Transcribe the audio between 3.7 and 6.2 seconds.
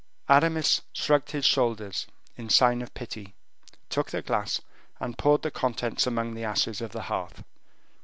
took the glass, and poured out the contents